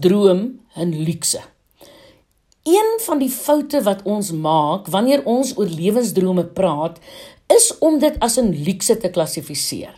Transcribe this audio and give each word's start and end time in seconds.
droom 0.00 0.60
'n 0.76 1.04
luukse. 1.04 1.40
Een 2.62 2.98
van 3.00 3.18
die 3.18 3.30
foute 3.30 3.82
wat 3.82 4.02
ons 4.02 4.32
maak 4.32 4.86
wanneer 4.86 5.24
ons 5.24 5.56
oor 5.58 5.66
lewensdrome 5.66 6.44
praat, 6.44 6.98
is 7.46 7.78
om 7.78 7.98
dit 7.98 8.18
as 8.18 8.36
'n 8.38 8.52
luukse 8.64 8.96
te 8.96 9.10
klassifiseer. 9.10 9.94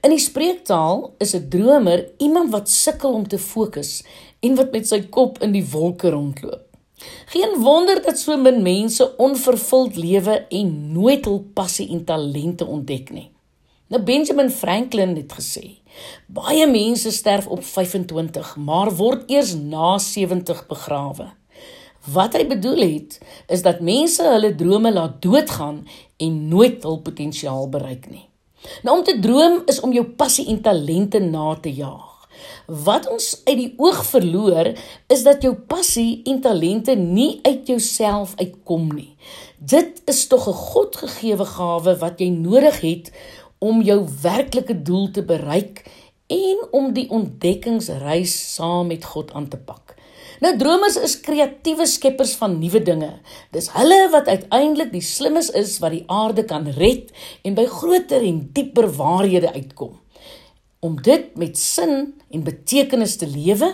In 0.00 0.10
die 0.10 0.18
spreektaal 0.18 1.14
is 1.18 1.34
'n 1.34 1.48
dromer 1.48 2.10
iemand 2.18 2.50
wat 2.50 2.68
sukkel 2.68 3.12
om 3.12 3.28
te 3.28 3.38
fokus 3.38 4.04
en 4.40 4.54
wat 4.54 4.72
met 4.72 4.88
sy 4.88 5.00
kop 5.00 5.42
in 5.42 5.52
die 5.52 5.68
wolke 5.70 6.10
rondloop. 6.10 6.66
Geen 7.26 7.60
wonder 7.60 8.02
dat 8.02 8.18
so 8.18 8.36
min 8.36 8.62
mense 8.62 9.16
onvervuld 9.16 9.96
lewe 9.96 10.46
en 10.48 10.92
nooit 10.92 11.24
hul 11.24 11.40
passie 11.54 11.88
en 11.90 12.04
talente 12.04 12.66
ontdek 12.66 13.10
nie. 13.10 13.30
Nou 13.86 14.02
Benjamin 14.02 14.50
Franklin 14.50 15.16
het 15.16 15.32
gesê: 15.32 15.81
Baie 16.26 16.66
mense 16.66 17.10
sterf 17.10 17.46
op 17.46 17.64
25, 17.64 18.56
maar 18.56 18.90
word 18.96 19.30
eers 19.30 19.54
na 19.54 19.98
70 19.98 20.66
begrawe. 20.66 21.32
Wat 22.12 22.34
hy 22.34 22.46
bedoel 22.50 22.80
het, 22.82 23.18
is 23.46 23.62
dat 23.62 23.80
mense 23.80 24.24
hulle 24.26 24.54
drome 24.58 24.92
laat 24.92 25.20
doodgaan 25.22 25.84
en 26.16 26.48
nooit 26.48 26.82
hul 26.82 26.98
potensiaal 26.98 27.68
bereik 27.68 28.08
nie. 28.10 28.26
Nou 28.82 28.98
om 28.98 29.04
te 29.04 29.18
droom 29.20 29.62
is 29.70 29.80
om 29.80 29.92
jou 29.94 30.04
passie 30.18 30.48
en 30.50 30.62
talente 30.62 31.20
na 31.22 31.54
te 31.60 31.70
jaag. 31.70 32.08
Wat 32.66 33.06
ons 33.10 33.28
uit 33.44 33.56
die 33.58 33.72
oog 33.78 34.00
verloor 34.06 34.72
is 35.12 35.22
dat 35.26 35.42
jou 35.42 35.52
passie 35.54 36.22
en 36.26 36.40
talente 36.42 36.94
nie 36.98 37.38
uit 37.42 37.66
jouself 37.70 38.34
uitkom 38.38 38.88
nie. 38.94 39.14
Dit 39.58 40.02
is 40.10 40.26
tog 40.26 40.48
'n 40.48 40.58
Godgegewe 40.72 41.44
gawe 41.44 41.96
wat 41.98 42.18
jy 42.18 42.28
nodig 42.28 42.80
het 42.80 43.12
om 43.62 43.82
jou 43.86 44.00
werklike 44.22 44.80
doel 44.82 45.10
te 45.14 45.22
bereik 45.26 45.84
en 46.32 46.62
om 46.74 46.90
die 46.96 47.06
ontdekkingsreis 47.14 48.34
saam 48.56 48.90
met 48.90 49.06
God 49.06 49.32
aan 49.38 49.48
te 49.52 49.60
pak. 49.60 49.94
Nou 50.42 50.56
dromers 50.58 50.96
is 50.98 51.20
kreatiewe 51.22 51.86
skeppers 51.86 52.34
van 52.40 52.56
nuwe 52.58 52.80
dinge. 52.82 53.12
Dis 53.54 53.70
hulle 53.76 54.08
wat 54.10 54.26
uiteindelik 54.26 54.90
die 54.90 55.04
slimmes 55.06 55.52
is 55.54 55.76
wat 55.82 55.94
die 55.94 56.04
aarde 56.10 56.42
kan 56.48 56.66
red 56.78 57.12
en 57.46 57.54
by 57.58 57.68
groter 57.70 58.24
en 58.26 58.48
dieper 58.54 58.90
waarhede 58.98 59.54
uitkom 59.54 60.00
om 60.82 60.96
dit 61.02 61.36
met 61.38 61.58
sin 61.58 61.92
en 62.34 62.42
betekenis 62.42 63.14
te 63.16 63.26
lewe 63.30 63.68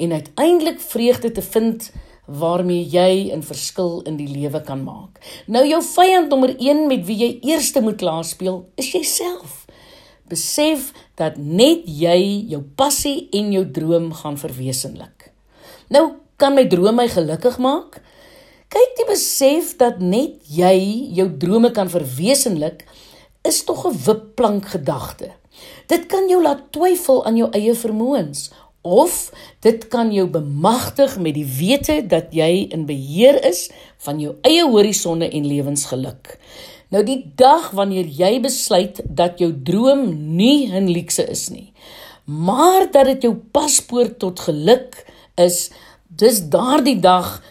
en 0.00 0.12
uiteindelik 0.12 0.80
vreugde 0.80 1.32
te 1.32 1.42
vind 1.42 1.90
waarmee 2.26 2.84
jy 2.88 3.32
'n 3.32 3.42
verskil 3.42 4.02
in 4.02 4.16
die 4.16 4.28
lewe 4.28 4.60
kan 4.62 4.82
maak. 4.84 5.20
Nou 5.46 5.66
jou 5.66 5.82
vyand 5.82 6.28
nommer 6.28 6.54
1 6.58 6.86
met 6.86 7.06
wie 7.06 7.16
jy 7.16 7.38
eerste 7.40 7.80
moet 7.80 7.96
klaar 7.96 8.24
speel, 8.24 8.68
is 8.74 8.92
jouself. 8.92 9.66
Besef 10.28 10.92
dat 11.14 11.36
net 11.36 11.82
jy 11.84 12.44
jou 12.48 12.62
passie 12.76 13.28
en 13.30 13.52
jou 13.52 13.70
droom 13.70 14.12
gaan 14.12 14.38
verwesenlik. 14.38 15.32
Nou 15.88 16.12
kan 16.36 16.54
my 16.54 16.64
droom 16.66 16.94
my 16.94 17.08
gelukkig 17.08 17.58
maak. 17.58 18.00
Kyk, 18.68 18.96
die 18.96 19.06
besef 19.06 19.76
dat 19.76 20.00
net 20.00 20.40
jy 20.48 21.10
jou 21.14 21.28
drome 21.38 21.70
kan 21.70 21.90
verwesenlik 21.90 22.84
is 23.42 23.64
tog 23.64 23.86
'n 23.86 23.98
wipplank 24.06 24.66
gedagte. 24.66 25.30
Dit 25.86 26.06
kan 26.06 26.28
jou 26.28 26.42
laat 26.42 26.72
twyfel 26.72 27.24
aan 27.24 27.36
jou 27.36 27.48
eie 27.52 27.74
vermoëns 27.74 28.50
of 28.84 29.32
dit 29.64 29.88
kan 29.88 30.12
jou 30.12 30.26
bemagtig 30.28 31.16
met 31.18 31.34
die 31.34 31.46
wete 31.48 32.02
dat 32.06 32.34
jy 32.36 32.68
in 32.68 32.84
beheer 32.84 33.40
is 33.48 33.70
van 34.04 34.20
jou 34.20 34.34
eie 34.44 34.66
horisonne 34.68 35.30
en 35.32 35.48
lewensgeluk. 35.48 36.36
Nou 36.92 37.00
die 37.06 37.22
dag 37.36 37.70
wanneer 37.72 38.06
jy 38.06 38.36
besluit 38.44 39.00
dat 39.08 39.40
jou 39.40 39.50
droom 39.50 40.36
nie 40.36 40.68
'n 40.68 40.92
luukse 40.92 41.24
is 41.30 41.48
nie, 41.48 41.72
maar 42.24 42.90
dat 42.90 43.06
dit 43.06 43.22
jou 43.22 43.34
paspoort 43.34 44.18
tot 44.18 44.40
geluk 44.40 45.06
is, 45.36 45.70
dis 46.08 46.48
daardie 46.48 47.00
dag 47.00 47.42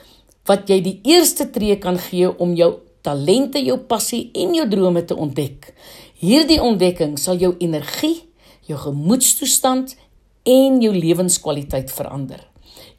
wat 0.46 0.70
jy 0.70 0.82
die 0.82 1.00
eerste 1.04 1.50
tree 1.50 1.78
kan 1.78 1.98
gee 1.98 2.30
om 2.40 2.54
jou 2.54 2.80
talente, 3.02 3.60
jou 3.60 3.78
passie 3.78 4.30
en 4.34 4.54
jou 4.54 4.70
drome 4.70 5.06
te 5.06 5.16
ontdek. 5.16 5.74
Hierdie 6.20 6.62
ontdekking 6.62 7.18
sal 7.20 7.36
jou 7.36 7.56
energie, 7.60 8.24
jou 8.62 8.80
gemoedstoestand 8.80 9.96
en 10.44 10.82
jou 10.82 10.96
lewenskwaliteit 10.96 11.92
verander. 11.92 12.42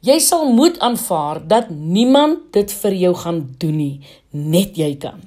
Jy 0.05 0.19
sal 0.21 0.43
moet 0.53 0.75
aanvaar 0.85 1.39
dat 1.49 1.71
niemand 1.73 2.51
dit 2.53 2.69
vir 2.81 2.93
jou 2.93 3.13
gaan 3.17 3.39
doen 3.57 3.77
nie, 3.79 4.01
net 4.29 4.77
jy 4.77 4.91
kan. 5.01 5.23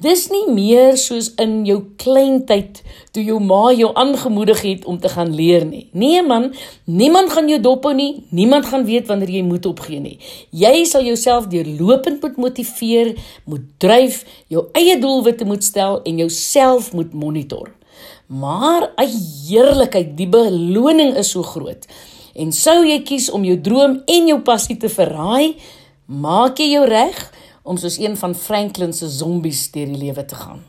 Dis 0.00 0.30
nie 0.32 0.46
meer 0.48 0.96
soos 0.96 1.28
in 1.42 1.58
jou 1.68 1.76
kleintyd 2.00 2.80
toe 3.12 3.24
jou 3.26 3.36
ma 3.42 3.68
jou 3.76 3.90
aangemoedig 4.00 4.62
het 4.64 4.88
om 4.88 4.96
te 5.02 5.12
gaan 5.12 5.34
leer 5.36 5.66
nie. 5.68 5.90
Nee 5.92 6.22
man, 6.24 6.52
niemand 6.88 7.34
gaan 7.36 7.52
jou 7.52 7.60
dophou 7.60 7.92
nie, 7.94 8.24
niemand 8.30 8.70
gaan 8.72 8.88
weet 8.88 9.12
wanneer 9.12 9.34
jy 9.36 9.44
moet 9.44 9.68
opgee 9.68 10.00
nie. 10.00 10.16
Jy 10.56 10.86
sal 10.88 11.04
jouself 11.04 11.50
deurlopend 11.52 12.24
moet 12.24 12.40
motiveer, 12.40 13.12
moet 13.44 13.68
dryf, 13.76 14.22
jou 14.48 14.70
eie 14.72 14.96
doelwitte 15.00 15.44
moet 15.44 15.64
stel 15.64 16.00
en 16.00 16.24
jouself 16.24 16.94
moet 16.96 17.12
monitor. 17.12 17.74
Maar 18.26 18.92
'n 18.96 19.10
heerlikheid, 19.48 20.16
die 20.16 20.28
beloning 20.28 21.16
is 21.16 21.30
so 21.30 21.42
groot. 21.42 21.86
En 22.34 22.52
sou 22.52 22.86
jy 22.86 23.02
kies 23.02 23.30
om 23.30 23.44
jou 23.44 23.60
droom 23.60 24.02
en 24.06 24.26
jou 24.26 24.40
passie 24.40 24.76
te 24.76 24.88
verraai, 24.88 25.56
maak 26.06 26.58
jy 26.58 26.70
jou 26.70 26.86
reg 26.88 27.32
om 27.62 27.76
soos 27.76 27.98
een 27.98 28.16
van 28.16 28.34
Franklin 28.34 28.92
se 28.92 29.08
zombies 29.08 29.70
deur 29.70 29.86
die 29.86 29.96
lewe 29.96 30.24
te 30.24 30.34
gaan. 30.34 30.64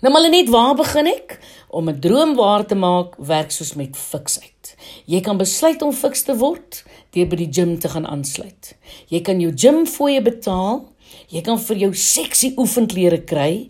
Nou 0.00 0.12
maar 0.12 0.30
net 0.30 0.48
waar 0.48 0.74
begin 0.74 1.06
ek? 1.06 1.40
Om 1.68 1.88
'n 1.88 2.00
droom 2.00 2.34
waar 2.34 2.66
te 2.66 2.74
maak, 2.74 3.16
werk 3.18 3.50
soos 3.50 3.74
met 3.74 3.96
fiksheid. 3.96 4.76
Jy 5.06 5.20
kan 5.20 5.36
besluit 5.36 5.82
om 5.82 5.92
fiks 5.92 6.22
te 6.22 6.36
word 6.36 6.84
deur 7.10 7.26
by 7.26 7.36
die 7.36 7.52
gim 7.52 7.78
te 7.78 7.88
gaan 7.88 8.06
aansluit. 8.06 8.76
Jy 9.08 9.20
kan 9.20 9.40
jou 9.40 9.52
gim 9.56 9.86
fooie 9.86 10.22
betaal. 10.22 10.88
Jy 11.28 11.40
kan 11.40 11.58
vir 11.58 11.76
jou 11.76 11.94
seksie 11.94 12.52
oefenklere 12.56 13.24
kry 13.24 13.68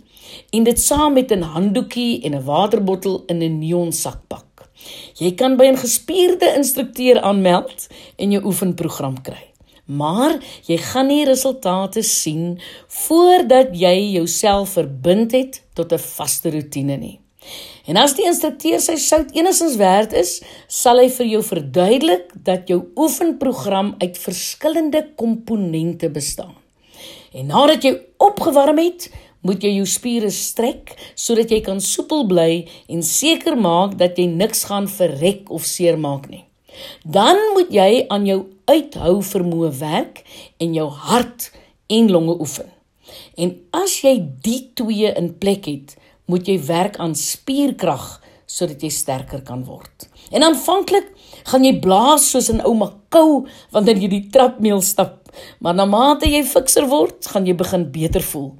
en 0.50 0.64
dit 0.64 0.80
saam 0.80 1.12
met 1.12 1.32
'n 1.32 1.42
handdoekie 1.42 2.22
en 2.22 2.34
'n 2.34 2.44
waterbottel 2.44 3.22
in 3.26 3.42
'n 3.42 3.58
neon 3.58 3.92
sak 3.92 4.20
pak. 4.28 4.68
Jy 5.14 5.34
kan 5.34 5.56
by 5.56 5.64
'n 5.64 5.76
gespierde 5.76 6.54
instrukteur 6.56 7.20
aanmeld 7.20 7.86
en 8.16 8.30
jou 8.30 8.44
oefenprogram 8.44 9.22
kry. 9.22 9.52
Maar 9.84 10.40
jy 10.64 10.76
gaan 10.76 11.06
nie 11.06 11.24
resultate 11.24 12.02
sien 12.02 12.60
voordat 12.88 13.68
jy 13.76 14.12
jouself 14.16 14.68
verbind 14.68 15.32
het 15.32 15.62
tot 15.74 15.92
'n 15.92 15.98
vaste 15.98 16.50
rotine 16.50 16.96
nie. 16.96 17.20
En 17.84 17.96
as 17.96 18.14
die 18.16 18.24
instrukteur 18.24 18.80
sy 18.80 18.96
sout 18.96 19.32
enigins 19.36 19.76
werd 19.76 20.12
is, 20.12 20.38
sal 20.66 20.98
hy 21.02 21.08
vir 21.08 21.26
jou 21.26 21.42
verduidelik 21.42 22.32
dat 22.46 22.68
jou 22.68 22.80
oefenprogram 22.96 23.94
uit 23.98 24.18
verskillende 24.18 25.02
komponente 25.16 26.10
bestaan. 26.10 26.54
En 27.34 27.50
nadat 27.50 27.84
jy 27.84 27.98
opgewarm 28.16 28.78
het, 28.78 29.10
moet 29.44 29.62
jy 29.62 29.74
jou 29.76 29.86
spiere 29.88 30.30
strek 30.32 30.94
sodat 31.14 31.52
jy 31.52 31.60
kan 31.64 31.82
soepel 31.84 32.24
bly 32.30 32.64
en 32.88 33.04
seker 33.04 33.58
maak 33.60 33.98
dat 34.00 34.18
jy 34.18 34.26
niks 34.32 34.64
gaan 34.70 34.88
verrek 34.90 35.50
of 35.52 35.68
seermaak 35.68 36.28
nie. 36.32 36.44
Dan 37.04 37.38
moet 37.54 37.70
jy 37.70 38.06
aan 38.10 38.26
jou 38.26 38.40
uithou 38.66 39.18
vermoë 39.22 39.70
werk 39.78 40.24
en 40.58 40.74
jou 40.74 40.88
hart 40.88 41.50
en 41.92 42.10
longe 42.10 42.38
oefen. 42.40 42.70
En 43.36 43.52
as 43.76 44.00
jy 44.02 44.16
die 44.42 44.62
twee 44.78 45.10
in 45.12 45.34
plek 45.38 45.68
het, 45.68 45.94
moet 46.30 46.48
jy 46.48 46.56
werk 46.66 46.96
aan 47.02 47.14
spierkrag 47.18 48.06
sodat 48.48 48.82
jy 48.82 48.90
sterker 48.92 49.42
kan 49.44 49.64
word. 49.68 50.08
En 50.32 50.44
aanvanklik 50.46 51.10
gaan 51.50 51.66
jy 51.66 51.74
blaas 51.84 52.30
soos 52.30 52.48
'n 52.50 52.64
ouma 52.64 52.92
kou 53.10 53.46
wanneer 53.72 53.98
jy 54.00 54.08
die 54.08 54.28
trapmeel 54.32 54.80
stap, 54.80 55.28
maar 55.60 55.74
na 55.74 55.84
mate 55.84 56.26
jy 56.26 56.42
fikser 56.42 56.88
word, 56.88 57.26
gaan 57.26 57.46
jy 57.46 57.54
begin 57.54 57.90
beter 57.92 58.22
voel 58.22 58.54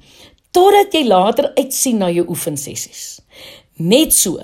totdat 0.54 0.94
jy 0.94 1.04
later 1.08 1.50
uitsien 1.58 1.98
na 1.98 2.10
jou 2.14 2.26
oefensessies. 2.30 3.20
Net 3.76 4.14
so 4.14 4.38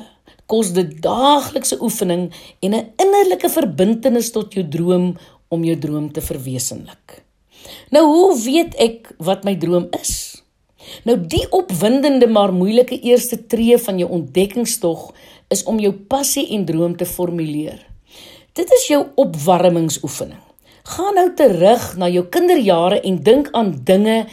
kos 0.51 0.73
dit 0.75 0.97
daaglikse 1.05 1.79
oefening 1.79 2.31
en 2.61 2.75
'n 2.75 2.87
innerlike 2.99 3.49
verbintenis 3.49 4.33
tot 4.35 4.55
jou 4.55 4.65
droom 4.67 5.17
om 5.49 5.65
jou 5.65 5.77
droom 5.79 6.13
te 6.13 6.21
verwesenlik. 6.21 7.23
Nou 7.91 8.05
hoe 8.07 8.43
weet 8.43 8.75
ek 8.75 9.13
wat 9.19 9.45
my 9.45 9.55
droom 9.55 9.89
is? 10.01 10.43
Nou 11.05 11.17
die 11.17 11.45
opwindende 11.51 12.27
maar 12.27 12.53
moeilike 12.53 13.01
eerste 13.01 13.47
tree 13.47 13.79
van 13.79 13.99
jou 13.99 14.11
ontdekkingstog 14.11 15.13
is 15.49 15.65
om 15.65 15.79
jou 15.79 15.93
passie 15.93 16.47
en 16.57 16.65
droom 16.65 16.97
te 16.97 17.07
formuleer. 17.07 17.79
Dit 18.53 18.71
is 18.73 18.87
jou 18.91 19.05
opwarmingsoefening. 19.15 20.41
Gaan 20.91 21.15
nou 21.15 21.29
terug 21.37 21.97
na 22.01 22.09
jou 22.09 22.25
kinderjare 22.33 23.01
en 23.07 23.19
dink 23.23 23.51
aan 23.53 23.75
dinge 23.85 24.25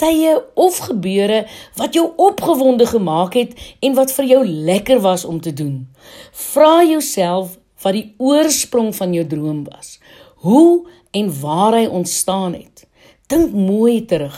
tye 0.00 0.34
of 0.54 0.78
gebeure 0.88 1.44
wat 1.76 1.94
jou 1.94 2.06
opgewonde 2.16 2.86
gemaak 2.88 3.36
het 3.36 3.56
en 3.84 3.96
wat 3.98 4.12
vir 4.16 4.30
jou 4.32 4.42
lekker 4.46 5.00
was 5.04 5.24
om 5.28 5.40
te 5.40 5.52
doen. 5.52 5.84
Vra 6.32 6.80
jouself 6.84 7.58
wat 7.84 7.96
die 7.96 8.14
oorsprong 8.18 8.94
van 8.96 9.12
jou 9.16 9.26
droom 9.26 9.64
was. 9.68 9.98
Hoe 10.44 10.88
en 11.16 11.32
waar 11.40 11.76
hy 11.76 11.86
ontstaan 11.86 12.56
het. 12.56 12.86
Dink 13.30 13.52
mooi 13.54 14.04
terug. 14.10 14.36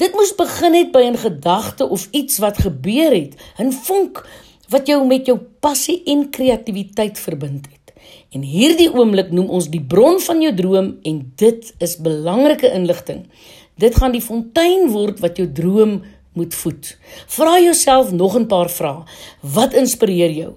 Dit 0.00 0.14
moes 0.16 0.32
begin 0.36 0.74
het 0.74 0.92
by 0.92 1.02
'n 1.10 1.16
gedagte 1.16 1.88
of 1.88 2.08
iets 2.10 2.38
wat 2.38 2.58
gebeur 2.58 3.12
het, 3.12 3.34
'n 3.58 3.72
vonk 3.72 4.26
wat 4.68 4.86
jou 4.86 5.06
met 5.06 5.26
jou 5.26 5.38
passie 5.60 6.02
en 6.04 6.30
kreatiwiteit 6.30 7.18
verbind 7.18 7.66
het. 7.66 7.92
En 8.30 8.42
hierdie 8.42 8.92
oomblik 8.94 9.30
noem 9.30 9.48
ons 9.50 9.68
die 9.70 9.82
bron 9.82 10.20
van 10.20 10.40
jou 10.40 10.54
droom 10.54 10.98
en 11.02 11.32
dit 11.36 11.74
is 11.78 11.96
belangrike 11.98 12.70
inligting. 12.72 13.26
Dit 13.80 13.96
gaan 13.96 14.12
die 14.12 14.24
fontein 14.24 14.90
word 14.92 15.22
wat 15.24 15.38
jou 15.40 15.48
droom 15.56 16.00
moet 16.36 16.54
voed. 16.54 16.98
Vra 17.26 17.58
jouself 17.60 18.12
nog 18.12 18.36
'n 18.38 18.46
paar 18.46 18.70
vrae. 18.70 19.02
Wat 19.40 19.74
inspireer 19.74 20.30
jou? 20.30 20.52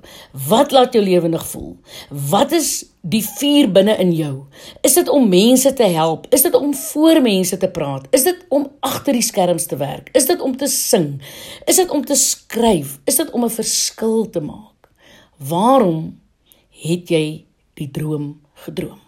Wat 0.47 0.71
laat 0.71 0.93
jou 0.93 1.03
lewendig 1.03 1.47
voel? 1.47 1.77
Wat 2.09 2.51
is 2.51 2.85
die 3.01 3.23
vuur 3.23 3.71
binne 3.71 3.97
in 3.97 4.11
jou? 4.11 4.43
Is 4.81 4.93
dit 4.93 5.09
om 5.09 5.29
mense 5.29 5.73
te 5.73 5.83
help? 5.83 6.25
Is 6.29 6.41
dit 6.41 6.53
om 6.53 6.73
voor 6.73 7.21
mense 7.21 7.57
te 7.57 7.67
praat? 7.67 8.07
Is 8.09 8.23
dit 8.23 8.45
om 8.49 8.71
agter 8.79 9.13
die 9.13 9.21
skerms 9.21 9.65
te 9.65 9.77
werk? 9.77 10.09
Is 10.11 10.25
dit 10.25 10.41
om 10.41 10.57
te 10.57 10.67
sing? 10.67 11.21
Is 11.65 11.75
dit 11.75 11.89
om 11.89 12.05
te 12.05 12.15
skryf? 12.15 12.99
Is 13.03 13.15
dit 13.15 13.31
om 13.31 13.43
'n 13.43 13.49
verskil 13.49 14.29
te 14.29 14.39
maak? 14.39 14.89
Waarom 15.37 16.19
het 16.69 17.09
jy 17.09 17.45
die 17.73 17.91
droom 17.91 18.41
gedroom? 18.53 19.02